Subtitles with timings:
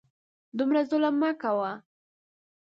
[0.57, 1.71] دومره ظلم مه کوه!